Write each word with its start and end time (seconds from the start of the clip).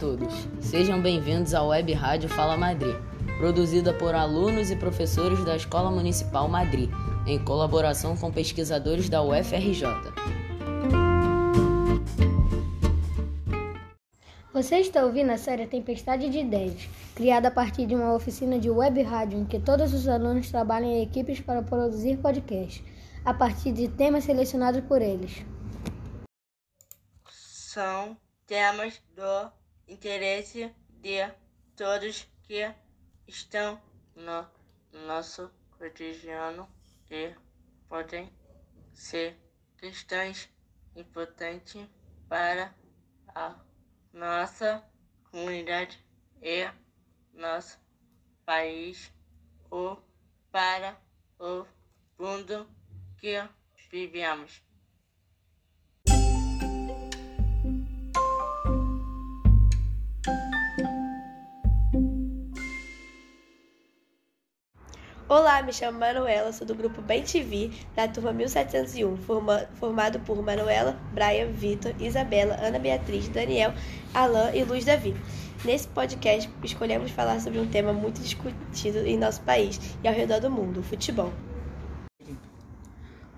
todos, 0.00 0.48
sejam 0.62 0.98
bem-vindos 0.98 1.52
à 1.52 1.62
Web 1.62 1.92
Rádio 1.92 2.26
Fala 2.30 2.56
Madrid, 2.56 2.96
produzida 3.36 3.92
por 3.92 4.14
alunos 4.14 4.70
e 4.70 4.76
professores 4.76 5.44
da 5.44 5.54
Escola 5.54 5.90
Municipal 5.90 6.48
Madrid, 6.48 6.88
em 7.26 7.38
colaboração 7.44 8.16
com 8.16 8.32
pesquisadores 8.32 9.10
da 9.10 9.22
UFRJ. 9.22 9.84
Você 14.54 14.78
está 14.78 15.04
ouvindo 15.04 15.32
a 15.32 15.36
série 15.36 15.66
Tempestade 15.66 16.30
de 16.30 16.38
Ideias, 16.38 16.88
criada 17.14 17.48
a 17.48 17.50
partir 17.50 17.84
de 17.84 17.94
uma 17.94 18.14
oficina 18.14 18.58
de 18.58 18.70
web 18.70 19.02
rádio 19.02 19.38
em 19.38 19.44
que 19.44 19.60
todos 19.60 19.92
os 19.92 20.08
alunos 20.08 20.50
trabalham 20.50 20.88
em 20.88 21.02
equipes 21.02 21.40
para 21.40 21.62
produzir 21.62 22.16
podcasts, 22.16 22.82
a 23.22 23.34
partir 23.34 23.72
de 23.72 23.86
temas 23.86 24.24
selecionados 24.24 24.80
por 24.80 25.02
eles. 25.02 25.44
São 27.28 28.16
temas 28.46 29.00
do 29.14 29.59
interesse 29.90 30.72
de 31.02 31.28
todos 31.74 32.26
que 32.44 32.72
estão 33.26 33.80
no 34.14 34.46
nosso 35.06 35.50
cotidiano 35.76 36.68
e 37.10 37.34
podem 37.88 38.32
ser 38.94 39.36
questões 39.76 40.48
importantes 40.94 41.88
para 42.28 42.72
a 43.34 43.58
nossa 44.12 44.84
comunidade 45.30 45.98
e 46.40 46.70
nosso 47.34 47.76
país 48.46 49.12
ou 49.70 50.00
para 50.52 50.96
o 51.38 51.66
mundo 52.16 52.68
que 53.18 53.42
vivemos. 53.90 54.69
Olá, 65.30 65.62
me 65.62 65.72
chamo 65.72 65.96
Manuela, 65.96 66.52
sou 66.52 66.66
do 66.66 66.74
grupo 66.74 67.00
Bem 67.00 67.22
TV, 67.22 67.70
da 67.94 68.08
turma 68.08 68.32
1701, 68.32 69.16
forma, 69.18 69.64
formado 69.74 70.18
por 70.18 70.42
Manuela, 70.42 70.98
Brian, 71.12 71.52
Vitor, 71.52 71.94
Isabela, 72.00 72.56
Ana 72.60 72.80
Beatriz, 72.80 73.28
Daniel, 73.28 73.72
Alain 74.12 74.58
e 74.58 74.64
Luz 74.64 74.84
Davi. 74.84 75.14
Nesse 75.64 75.86
podcast, 75.86 76.50
escolhemos 76.64 77.12
falar 77.12 77.38
sobre 77.38 77.60
um 77.60 77.68
tema 77.68 77.92
muito 77.92 78.20
discutido 78.20 79.06
em 79.06 79.16
nosso 79.16 79.40
país 79.42 79.78
e 80.02 80.08
ao 80.08 80.12
redor 80.12 80.40
do 80.40 80.50
mundo, 80.50 80.80
o 80.80 80.82
futebol. 80.82 81.32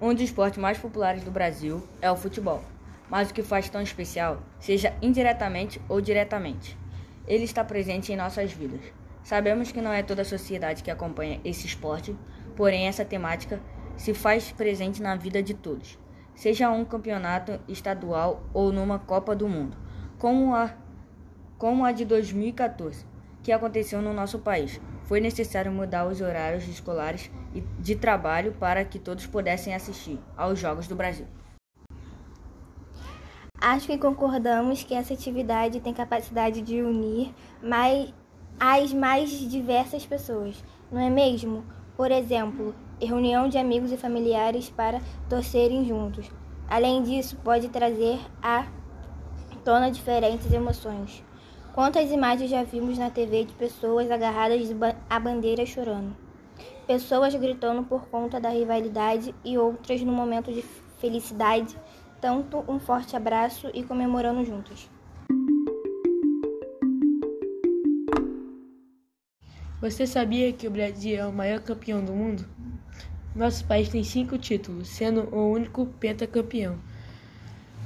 Um 0.00 0.14
dos 0.14 0.22
esportes 0.22 0.58
mais 0.58 0.78
populares 0.78 1.22
do 1.22 1.30
Brasil 1.30 1.86
é 2.00 2.10
o 2.10 2.16
futebol, 2.16 2.64
mas 3.10 3.28
o 3.28 3.34
que 3.34 3.42
faz 3.42 3.68
tão 3.68 3.82
especial, 3.82 4.40
seja 4.58 4.94
indiretamente 5.02 5.78
ou 5.90 6.00
diretamente, 6.00 6.74
ele 7.28 7.44
está 7.44 7.62
presente 7.62 8.10
em 8.10 8.16
nossas 8.16 8.50
vidas. 8.50 8.80
Sabemos 9.22 9.70
que 9.70 9.80
não 9.80 9.92
é 9.92 10.02
toda 10.02 10.22
a 10.22 10.24
sociedade 10.24 10.82
que 10.82 10.90
acompanha 10.90 11.40
esse 11.44 11.66
esporte, 11.66 12.16
porém 12.56 12.86
essa 12.86 13.04
temática 13.04 13.60
se 13.96 14.12
faz 14.12 14.50
presente 14.52 15.00
na 15.00 15.14
vida 15.14 15.42
de 15.42 15.54
todos, 15.54 15.98
seja 16.34 16.70
um 16.70 16.84
campeonato 16.84 17.60
estadual 17.68 18.42
ou 18.52 18.72
numa 18.72 18.98
Copa 18.98 19.34
do 19.34 19.48
Mundo, 19.48 19.76
como 20.18 20.54
a, 20.54 20.74
como 21.56 21.84
a 21.84 21.92
de 21.92 22.04
2014, 22.04 23.06
que 23.42 23.52
aconteceu 23.52 24.02
no 24.02 24.12
nosso 24.12 24.38
país. 24.38 24.80
Foi 25.04 25.20
necessário 25.20 25.70
mudar 25.70 26.06
os 26.06 26.20
horários 26.20 26.66
escolares 26.66 27.30
e 27.54 27.60
de 27.78 27.94
trabalho 27.94 28.52
para 28.52 28.84
que 28.84 28.98
todos 28.98 29.26
pudessem 29.26 29.74
assistir 29.74 30.18
aos 30.36 30.58
Jogos 30.58 30.88
do 30.88 30.96
Brasil. 30.96 31.26
Acho 33.60 33.86
que 33.86 33.98
concordamos 33.98 34.82
que 34.82 34.94
essa 34.94 35.14
atividade 35.14 35.80
tem 35.80 35.94
capacidade 35.94 36.60
de 36.62 36.82
unir 36.82 37.32
mais 37.62 38.12
as 38.64 38.92
mais 38.92 39.28
diversas 39.50 40.06
pessoas, 40.06 40.62
não 40.88 41.00
é 41.00 41.10
mesmo? 41.10 41.64
Por 41.96 42.12
exemplo, 42.12 42.72
reunião 43.00 43.48
de 43.48 43.58
amigos 43.58 43.90
e 43.90 43.96
familiares 43.96 44.70
para 44.70 45.00
torcerem 45.28 45.84
juntos. 45.84 46.30
Além 46.68 47.02
disso, 47.02 47.36
pode 47.42 47.68
trazer 47.70 48.20
à 48.40 48.64
tona 49.64 49.90
diferentes 49.90 50.52
emoções. 50.52 51.24
Quantas 51.74 52.12
imagens 52.12 52.50
já 52.50 52.62
vimos 52.62 52.96
na 52.98 53.10
TV 53.10 53.46
de 53.46 53.52
pessoas 53.54 54.08
agarradas 54.08 54.70
à 55.10 55.18
bandeira 55.18 55.66
chorando? 55.66 56.14
Pessoas 56.86 57.34
gritando 57.34 57.82
por 57.82 58.06
conta 58.06 58.38
da 58.38 58.50
rivalidade 58.50 59.34
e 59.44 59.58
outras 59.58 60.02
no 60.02 60.12
momento 60.12 60.52
de 60.52 60.62
felicidade, 61.00 61.76
tanto 62.20 62.64
um 62.68 62.78
forte 62.78 63.16
abraço 63.16 63.68
e 63.74 63.82
comemorando 63.82 64.44
juntos. 64.44 64.88
Você 69.82 70.06
sabia 70.06 70.52
que 70.52 70.68
o 70.68 70.70
Brasil 70.70 71.18
é 71.18 71.26
o 71.26 71.32
maior 71.32 71.58
campeão 71.58 72.04
do 72.04 72.12
mundo? 72.12 72.48
Nosso 73.34 73.64
país 73.64 73.88
tem 73.88 74.04
cinco 74.04 74.38
títulos, 74.38 74.86
sendo 74.86 75.22
o 75.34 75.50
único 75.50 75.86
pentacampeão. 75.98 76.78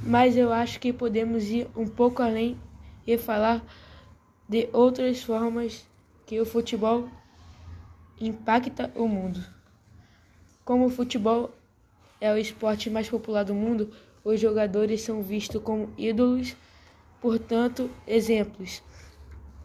Mas 0.03 0.37
eu 0.37 0.53
acho 0.53 0.79
que 0.79 0.93
podemos 0.93 1.45
ir 1.45 1.67
um 1.75 1.87
pouco 1.87 2.21
além 2.21 2.55
e 3.07 3.17
falar 3.17 3.65
de 4.47 4.69
outras 4.71 5.23
formas 5.23 5.87
que 6.27 6.39
o 6.39 6.45
futebol 6.45 7.09
impacta 8.21 8.91
o 8.93 9.07
mundo. 9.07 9.43
Como 10.63 10.85
o 10.85 10.91
futebol 10.91 11.49
é 12.21 12.31
o 12.31 12.37
esporte 12.37 12.91
mais 12.91 13.09
popular 13.09 13.43
do 13.43 13.55
mundo, 13.55 13.91
os 14.23 14.39
jogadores 14.39 15.01
são 15.01 15.23
vistos 15.23 15.63
como 15.63 15.91
ídolos, 15.97 16.55
portanto, 17.19 17.89
exemplos 18.05 18.83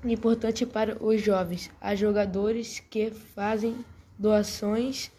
importante 0.05 0.67
para 0.67 0.97
os 1.03 1.21
jovens, 1.21 1.71
há 1.81 1.95
jogadores 1.95 2.81
que 2.81 3.11
fazem 3.11 3.85
doações 4.19 5.11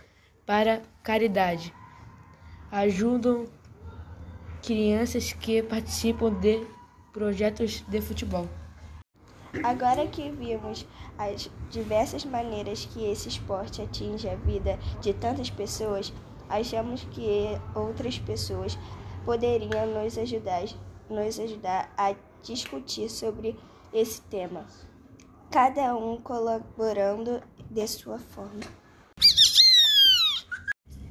para 0.45 0.81
caridade, 1.01 1.73
ajudam 2.71 3.45
crianças 4.61 5.33
que 5.33 5.61
participam 5.63 6.33
de 6.33 6.66
projetos 7.13 7.81
de 7.88 8.01
futebol. 8.01 8.47
Agora 9.63 10.07
que 10.07 10.31
vimos 10.31 10.85
as 11.17 11.50
diversas 11.69 12.25
maneiras 12.25 12.85
que 12.85 13.05
esse 13.05 13.29
esporte 13.29 13.81
atinge 13.81 14.27
a 14.27 14.35
vida 14.35 14.79
de 15.00 15.13
tantas 15.13 15.50
pessoas, 15.50 16.11
achamos 16.50 17.03
que 17.11 17.47
outras 17.75 18.17
pessoas 18.17 18.77
poderiam 19.23 19.85
nos 19.85 20.17
ajudar, 20.17 20.63
nos 21.09 21.39
ajudar 21.39 21.94
a 21.97 22.15
discutir 22.41 23.09
sobre 23.09 23.55
esse 23.93 24.21
tema, 24.21 24.65
cada 25.51 25.95
um 25.95 26.17
colaborando 26.17 27.41
de 27.69 27.87
sua 27.87 28.17
forma. 28.17 28.61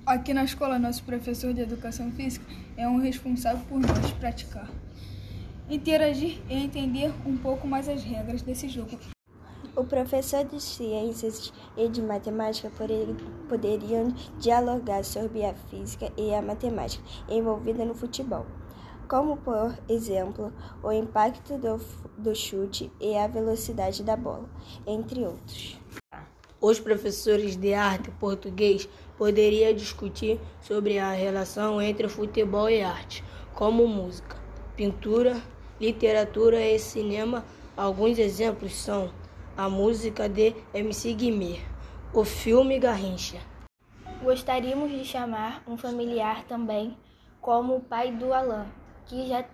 Aqui 0.05 0.35
na 0.35 0.43
escola, 0.43 0.81
nosso 0.81 1.05
professor 1.05 1.55
de 1.55 1.61
educação 1.61 2.11
física 2.11 2.45
é 2.77 2.89
um 2.89 2.99
responsável 2.99 3.65
por 3.69 3.79
nós 3.79 4.11
praticar, 4.19 4.69
interagir 5.71 6.43
e 6.51 6.55
entender 6.55 7.13
um 7.25 7.37
pouco 7.37 7.69
mais 7.69 7.89
as 7.89 8.03
regras 8.03 8.43
desse 8.43 8.69
jogo. 8.69 8.99
O 9.77 9.85
professor 9.85 10.45
de 10.45 10.61
ciências 10.61 11.53
e 11.77 11.89
de 11.89 12.03
matemática 12.03 12.71
poderiam 13.49 14.09
dialogar 14.39 15.05
sobre 15.05 15.45
a 15.45 15.55
física 15.55 16.13
e 16.17 16.35
a 16.35 16.43
matemática 16.43 17.03
envolvida 17.29 17.85
no 17.85 17.95
futebol 17.95 18.45
como 19.13 19.37
por 19.37 19.79
exemplo 19.91 20.51
o 20.83 20.91
impacto 20.91 21.59
do, 21.59 21.79
do 22.17 22.35
chute 22.35 22.91
e 22.99 23.15
a 23.15 23.27
velocidade 23.27 24.03
da 24.03 24.17
bola, 24.17 24.49
entre 24.87 25.21
outros. 25.27 25.79
Os 26.59 26.81
professores 26.81 27.55
de 27.55 27.75
arte 27.75 28.11
português 28.13 28.89
poderiam 29.19 29.75
discutir 29.75 30.41
sobre 30.63 30.99
a 30.99 31.13
relação 31.13 31.79
entre 31.83 32.09
futebol 32.09 32.71
e 32.71 32.81
arte, 32.81 33.23
como 33.55 33.87
música, 33.87 34.39
pintura, 34.75 35.43
literatura 35.79 36.59
e 36.65 36.79
cinema. 36.79 37.45
Alguns 37.77 38.19
exemplos 38.19 38.75
são 38.75 39.13
a 39.55 39.69
música 39.69 40.27
de 40.27 40.55
MC 40.73 41.13
Guimê, 41.13 41.61
o 42.15 42.25
filme 42.25 42.79
Garrincha. 42.79 43.43
Gostaríamos 44.23 44.91
de 44.91 45.05
chamar 45.05 45.63
um 45.69 45.77
familiar 45.77 46.45
também, 46.45 46.97
como 47.43 47.77
o 47.77 47.81
pai 47.81 48.11
do 48.11 48.33
Alain, 48.33 48.65
que 49.07 49.27
já, 49.27 49.45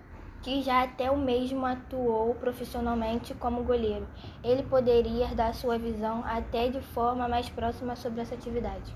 que 0.43 0.63
já 0.63 0.83
até 0.83 1.11
o 1.11 1.17
mesmo 1.17 1.65
atuou 1.67 2.35
profissionalmente 2.35 3.35
como 3.35 3.65
goleiro. 3.65 4.07
Ele 4.43 4.63
poderia 4.63 5.29
dar 5.29 5.55
sua 5.55 5.79
visão 5.79 6.23
até 6.25 6.69
de 6.69 6.81
forma 6.81 7.29
mais 7.29 7.49
próxima 7.49 7.97
sobre 7.97 8.21
essa 8.21 8.35
atividade. 8.35 8.95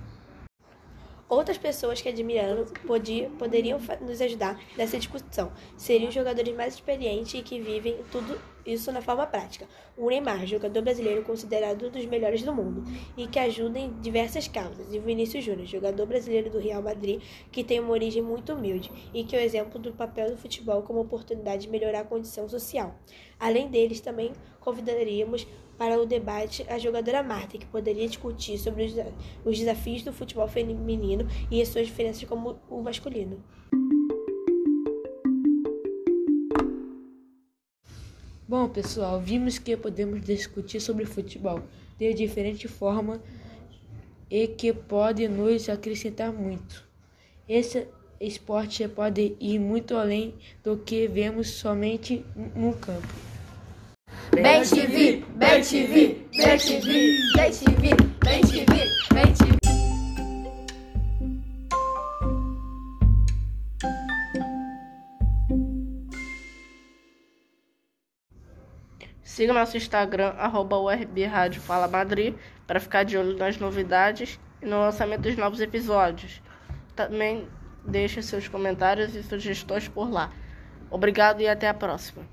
Outras 1.28 1.56
pessoas 1.56 2.02
que 2.02 2.10
admiramos 2.10 2.70
podia, 2.86 3.30
poderiam 3.38 3.80
nos 4.02 4.20
ajudar 4.20 4.60
nessa 4.76 4.98
discussão. 4.98 5.50
Seriam 5.78 6.10
jogadores 6.10 6.54
mais 6.54 6.74
experientes 6.74 7.32
e 7.32 7.42
que 7.42 7.58
vivem 7.58 7.96
tudo 8.12 8.38
isso 8.64 8.90
na 8.92 9.02
forma 9.02 9.26
prática. 9.26 9.66
O 9.96 10.08
Neymar, 10.08 10.46
jogador 10.46 10.82
brasileiro 10.82 11.22
considerado 11.22 11.86
um 11.86 11.90
dos 11.90 12.04
melhores 12.06 12.42
do 12.42 12.54
mundo 12.54 12.84
e 13.16 13.26
que 13.26 13.38
ajuda 13.38 13.78
em 13.78 13.92
diversas 14.00 14.48
causas. 14.48 14.92
E 14.92 14.98
o 14.98 15.02
Vinícius 15.02 15.44
Júnior, 15.44 15.66
jogador 15.66 16.06
brasileiro 16.06 16.50
do 16.50 16.58
Real 16.58 16.82
Madrid, 16.82 17.20
que 17.50 17.64
tem 17.64 17.80
uma 17.80 17.92
origem 17.92 18.22
muito 18.22 18.52
humilde 18.52 18.90
e 19.12 19.24
que 19.24 19.36
é 19.36 19.40
o 19.40 19.42
exemplo 19.42 19.78
do 19.78 19.92
papel 19.92 20.30
do 20.30 20.36
futebol 20.36 20.82
como 20.82 21.00
oportunidade 21.00 21.62
de 21.62 21.68
melhorar 21.68 22.00
a 22.00 22.04
condição 22.04 22.48
social. 22.48 22.94
Além 23.38 23.68
deles, 23.68 24.00
também 24.00 24.32
convidaríamos 24.60 25.46
para 25.76 26.00
o 26.00 26.06
debate 26.06 26.64
a 26.68 26.78
jogadora 26.78 27.22
Marta, 27.22 27.58
que 27.58 27.66
poderia 27.66 28.06
discutir 28.06 28.56
sobre 28.58 28.84
os 29.44 29.58
desafios 29.58 30.02
do 30.02 30.12
futebol 30.12 30.46
feminino 30.46 31.26
e 31.50 31.60
as 31.60 31.68
suas 31.68 31.86
diferenças 31.86 32.22
como 32.24 32.60
o 32.70 32.80
masculino. 32.82 33.42
Bom, 38.46 38.68
pessoal, 38.68 39.20
vimos 39.20 39.58
que 39.58 39.76
podemos 39.76 40.20
discutir 40.20 40.80
sobre 40.80 41.06
futebol 41.06 41.62
de 41.96 42.12
diferente 42.12 42.66
forma 42.66 43.22
e 44.28 44.48
que 44.48 44.72
pode 44.72 45.28
nos 45.28 45.68
acrescentar 45.68 46.32
muito. 46.32 46.84
Esse 47.48 47.86
esporte 48.20 48.86
pode 48.88 49.36
ir 49.40 49.58
muito 49.60 49.94
além 49.96 50.34
do 50.62 50.76
que 50.76 51.06
vemos 51.06 51.50
somente 51.50 52.24
no 52.54 52.74
campo. 52.74 53.06
Bem 54.34 54.62
TV, 54.62 55.24
Bem 55.36 55.62
TV, 55.62 56.26
Bem 56.36 56.58
TV, 56.58 57.22
Siga 69.42 69.52
nosso 69.52 69.76
Instagram, 69.76 70.34
arroba 70.38 70.78
URB 70.78 71.24
Rádio 71.24 71.60
Fala 71.60 71.88
Madrid, 71.88 72.36
para 72.64 72.78
ficar 72.78 73.02
de 73.02 73.18
olho 73.18 73.36
nas 73.36 73.58
novidades 73.58 74.38
e 74.62 74.66
no 74.66 74.78
lançamento 74.78 75.22
dos 75.22 75.36
novos 75.36 75.60
episódios. 75.60 76.40
Também 76.94 77.48
deixe 77.84 78.22
seus 78.22 78.46
comentários 78.46 79.16
e 79.16 79.22
sugestões 79.24 79.88
por 79.88 80.08
lá. 80.08 80.30
Obrigado 80.88 81.40
e 81.40 81.48
até 81.48 81.68
a 81.68 81.74
próxima. 81.74 82.24